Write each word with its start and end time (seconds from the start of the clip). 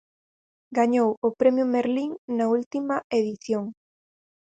Gañou 0.77 1.09
o 1.27 1.29
premio 1.39 1.65
Merlín 1.73 2.11
na 2.37 2.45
última 2.57 2.95
edición. 3.19 3.63